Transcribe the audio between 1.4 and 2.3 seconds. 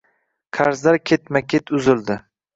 ket uzildi